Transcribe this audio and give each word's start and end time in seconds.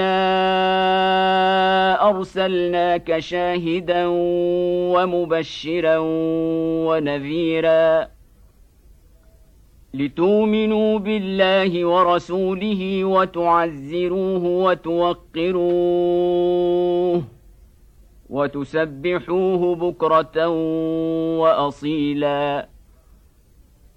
انا 0.00 0.14
ارسلناك 2.10 3.18
شاهدا 3.18 4.04
ومبشرا 4.94 5.98
ونذيرا 6.88 8.06
لتؤمنوا 9.94 10.98
بالله 10.98 11.84
ورسوله 11.84 13.04
وتعزروه 13.04 14.44
وتوقروه 14.64 15.62
وتسبحوه 18.30 19.74
بكره 19.76 20.48
واصيلا 21.38 22.68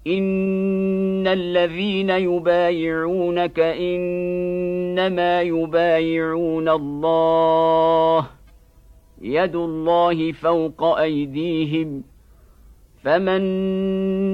ان 0.08 1.26
الذين 1.26 2.10
يبايعونك 2.10 3.60
انما 3.60 5.42
يبايعون 5.42 6.68
الله 6.68 8.26
يد 9.22 9.56
الله 9.56 10.32
فوق 10.32 10.84
ايديهم 10.84 12.02
فمن 13.02 13.42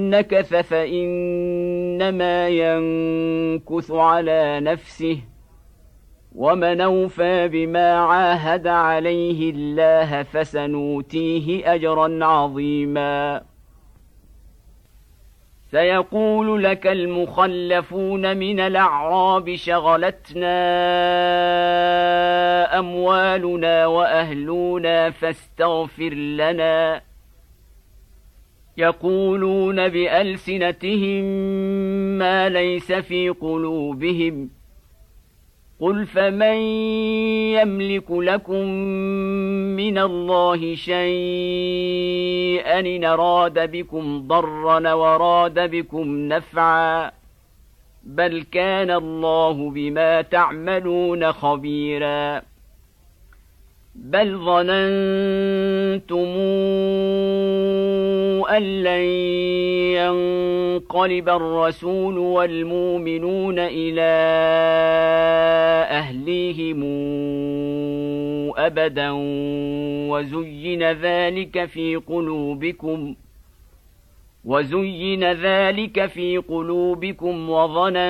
نكث 0.09 0.55
فانما 0.55 2.49
ينكث 2.49 3.91
على 3.91 4.59
نفسه 4.59 5.17
ومن 6.35 6.81
اوفى 6.81 7.47
بما 7.47 7.93
عاهد 7.93 8.67
عليه 8.67 9.51
الله 9.51 10.23
فسنوتيه 10.23 11.73
اجرا 11.73 12.25
عظيما 12.25 13.41
سيقول 15.75 16.63
لك 16.63 16.87
المخلفون 16.87 18.37
من 18.37 18.59
الأعراب 18.59 19.55
شغلتنا 19.55 20.55
أموالنا 22.79 23.85
وأهلنا 23.85 25.09
فاستغفر 25.09 26.13
لنا. 26.13 27.01
يقولون 28.77 29.89
بألسنتهم 29.89 31.23
ما 32.17 32.49
ليس 32.49 32.91
في 32.91 33.29
قلوبهم. 33.29 34.49
قل 35.79 36.05
فمن 36.05 36.55
يملك 37.57 38.11
لكم 38.11 38.65
من 39.75 39.97
الله 39.97 40.75
شيئا 40.75 42.15
ان 42.79 43.03
اراد 43.03 43.71
بكم 43.71 44.27
ضرا 44.27 44.93
وراد 44.93 45.71
بكم 45.71 46.27
نفعا 46.27 47.11
بل 48.03 48.43
كان 48.51 48.91
الله 48.91 49.69
بما 49.69 50.21
تعملون 50.21 51.31
خبيرا 51.31 52.41
بل 53.95 54.37
ظننتم 54.37 56.27
ان 58.55 58.83
لن 58.83 59.05
ينقلب 59.95 61.29
الرسول 61.29 62.17
والمؤمنون 62.17 63.59
إلى 63.59 64.11
اهليهم 65.91 66.83
ابدا 68.57 69.09
وزين 70.09 70.91
ذلك 70.91 71.65
في 71.65 71.95
قلوبكم 71.95 73.15
وزين 74.45 75.31
ذلك 75.31 76.05
في 76.05 76.37
قلوبكم 76.37 77.49
وظننتم 77.49 78.05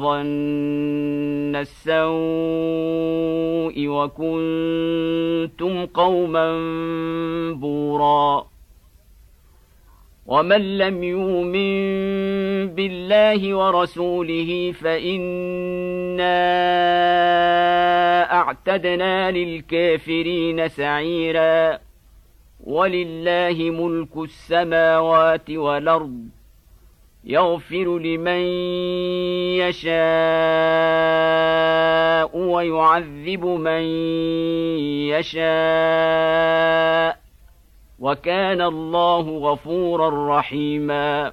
ظن 0.00 1.56
السوء 1.56 2.02
وكنتم 3.88 5.86
قوما 5.86 6.52
بورا 7.52 8.46
ومن 10.26 10.78
لم 10.78 11.04
يؤمن 11.04 11.72
بالله 12.74 13.54
ورسوله 13.54 14.72
فانا 14.72 16.32
اعتدنا 18.32 19.30
للكافرين 19.30 20.68
سعيرا 20.68 21.78
ولله 22.62 23.70
ملك 23.70 24.16
السماوات 24.16 25.50
والأرض 25.50 26.28
يغفر 27.24 27.98
لمن 27.98 28.42
يشاء 29.62 29.92
ويعذب 32.38 33.44
من 33.44 33.82
يشاء 35.12 36.42
وكان 37.98 38.60
الله 38.60 39.38
غفورا 39.38 40.38
رحيما 40.38 41.32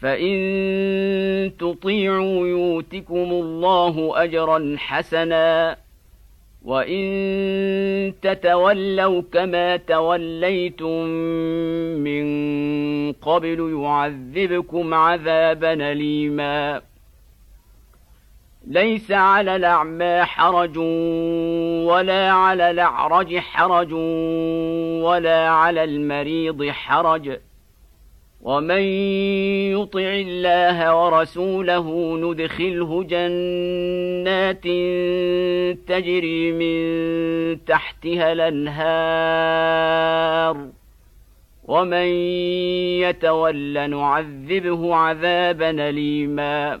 فان 0.00 1.52
تطيعوا 1.58 2.46
يؤتكم 2.46 3.30
الله 3.30 4.12
اجرا 4.24 4.76
حسنا 4.78 5.76
وان 6.64 8.14
تتولوا 8.22 9.22
كما 9.32 9.76
توليتم 9.76 11.04
من 12.04 12.24
قبل 13.12 13.80
يعذبكم 13.82 14.94
عذابا 14.94 15.72
اليما 15.72 16.82
ليس 18.66 19.10
على 19.12 19.56
الاعمى 19.56 20.24
حرج 20.24 20.78
ولا 21.88 22.30
على 22.30 22.70
الاعرج 22.70 23.38
حرج 23.38 23.92
ولا 25.02 25.48
على 25.48 25.84
المريض 25.84 26.68
حرج 26.70 27.38
ومن 28.42 28.82
يطع 29.72 30.00
الله 30.00 31.04
ورسوله 31.04 32.16
ندخله 32.16 33.02
جنات 33.04 34.62
تجري 35.88 36.52
من 36.52 36.84
تحتها 37.64 38.32
الانهار 38.32 39.58
ومن 41.64 42.06
يتول 43.02 43.90
نعذبه 43.90 44.94
عذابا 44.94 45.70
اليما 45.70 46.80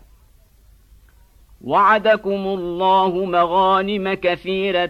وعدكم 1.63 2.47
الله 2.47 3.25
مغانم 3.25 4.13
كثيرة 4.13 4.85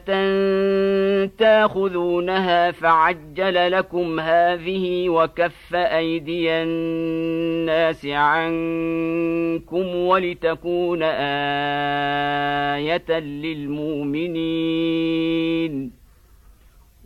تاخذونها 1.25 2.71
فعجل 2.71 3.71
لكم 3.71 4.19
هذه 4.19 5.09
وكف 5.09 5.75
أيدي 5.75 6.51
الناس 6.51 8.05
عنكم 8.05 9.95
ولتكون 9.95 11.03
آية 11.03 13.19
للمؤمنين. 13.19 14.41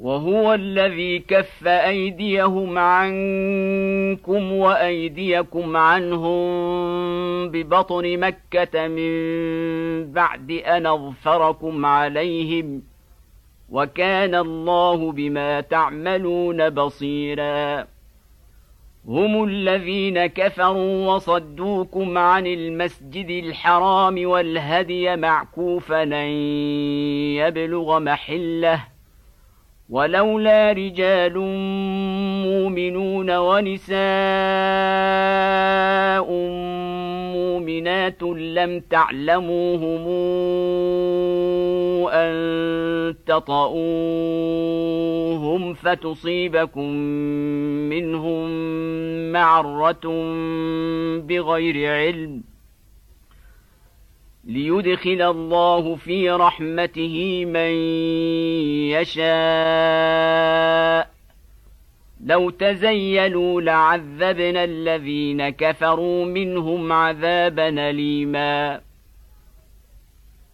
وهو 0.00 0.54
الذي 0.54 1.18
كف 1.18 1.66
أيديهم 1.66 2.78
عنكم 2.78 4.52
وأيديكم 4.52 5.76
عنهم 5.76 6.44
ببطن 7.48 8.18
مكة 8.18 8.88
من 8.88 10.12
بعد 10.12 10.50
أن 10.50 10.86
اظفركم 10.86 11.86
عليهم 11.86 12.82
وكان 13.70 14.34
الله 14.34 15.12
بما 15.12 15.60
تعملون 15.60 16.70
بصيرا. 16.70 17.86
هم 19.08 19.44
الذين 19.44 20.26
كفروا 20.26 21.14
وصدوكم 21.14 22.18
عن 22.18 22.46
المسجد 22.46 23.44
الحرام 23.44 24.26
والهدي 24.26 25.16
معكوفا 25.16 26.02
أن 26.02 26.28
يبلغ 27.36 27.98
محلة 27.98 28.93
ولولا 29.90 30.72
رجال 30.72 31.38
مؤمنون 32.46 33.36
ونساء 33.36 33.94
مؤمنات 37.34 38.22
لم 38.22 38.80
تعلموهم 38.90 40.08
أن 42.08 42.34
تطئوهم 43.26 43.74
فتصيبكم 45.74 46.90
منهم 47.90 48.48
معرة 49.32 50.06
بغير 51.18 51.92
علم 51.92 52.53
ليدخل 54.46 55.22
الله 55.22 55.94
في 55.94 56.30
رحمته 56.30 57.44
من 57.44 57.70
يشاء. 58.90 59.24
لو 62.24 62.50
تزيلوا 62.50 63.60
لعذبنا 63.60 64.64
الذين 64.64 65.48
كفروا 65.48 66.24
منهم 66.24 66.92
عذابا 66.92 67.90
أليما. 67.90 68.80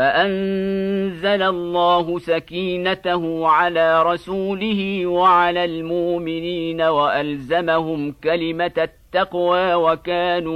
فأنزل 0.00 1.42
الله 1.42 2.18
سكينته 2.18 3.48
على 3.48 4.02
رسوله 4.02 5.06
وعلى 5.06 5.64
المؤمنين 5.64 6.82
وألزمهم 6.82 8.12
كلمة 8.24 8.72
التقوى 8.78 9.74
وكانوا 9.74 10.54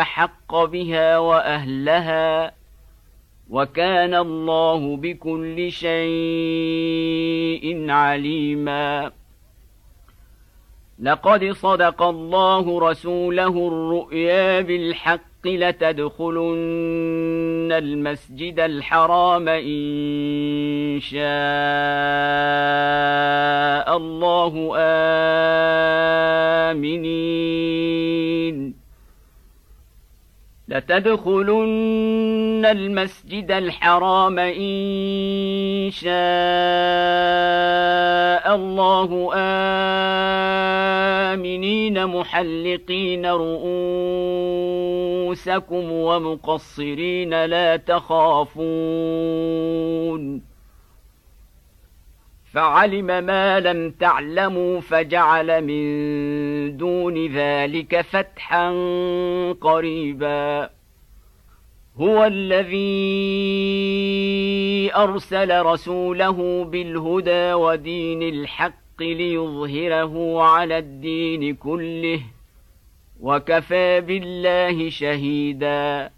أحق 0.00 0.64
بها 0.64 1.18
وأهلها 1.18 2.52
وكان 3.50 4.14
الله 4.14 4.96
بكل 4.96 5.72
شيء 5.72 6.00
عليما 7.90 9.12
لقد 11.02 11.52
صدق 11.52 12.02
الله 12.02 12.90
رسوله 12.90 13.48
الرؤيا 13.48 14.60
بالحق 14.60 15.46
لتدخلن 15.46 16.52
المسجد 17.72 18.60
الحرام 18.60 19.48
إن 19.48 21.00
شاء 21.00 21.16
الله 23.96 24.72
آمنين. 26.70 28.74
لتدخلن 30.68 32.66
المسجد 32.66 33.50
الحرام 33.50 34.38
إن 34.38 35.90
شاء 35.90 36.14
الله 38.54 39.30
آمنين. 39.34 40.35
محلقين 42.06 43.26
رؤوسكم 43.26 43.82
ومقصرين 45.92 47.44
لا 47.44 47.76
تخافون. 47.76 48.56
فعلم 52.52 53.06
ما 53.06 53.60
لم 53.60 53.90
تعلموا 53.90 54.80
فجعل 54.80 55.64
من 55.64 56.76
دون 56.76 57.26
ذلك 57.26 58.00
فتحا 58.00 58.72
قريبا. 59.60 60.70
هو 62.00 62.24
الذي 62.24 62.76
أرسل 64.96 65.62
رسوله 65.62 66.64
بالهدى 66.64 67.52
ودين 67.52 68.22
الحق 68.22 68.85
ليظهره 69.02 70.42
على 70.42 70.78
الدين 70.78 71.54
كله 71.54 72.20
وكفى 73.20 74.00
بالله 74.00 74.90
شهيدا. 74.90 76.10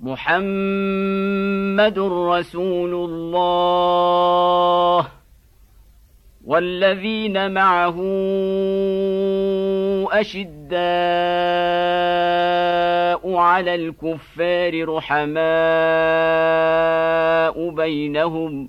محمد 0.00 1.98
رسول 1.98 2.94
الله 3.10 5.08
والذين 6.46 7.50
معه 7.50 7.96
أشداء 10.12 10.76
على 13.34 13.74
الكفار 13.74 14.88
رحماء 14.88 15.36
بينهم 17.70 18.68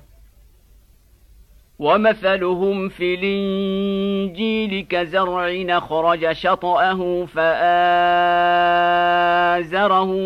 ومثلهم 1.81 2.89
في 2.89 3.13
الإنجيل 3.15 4.85
كزرع 4.89 5.77
أخرج 5.77 6.31
شطأه 6.31 7.25
فآزره 7.25 7.55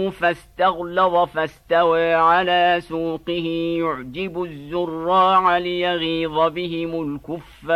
فاستغلظ 0.10 1.16
فاستوى 1.30 2.14
على 2.14 2.78
سوقه. 2.80 3.78
يعجب 3.80 4.44
الزراع 4.44 5.58
ليغيظ 5.58 6.40
بهم 6.54 7.20
الكفار. 7.26 7.76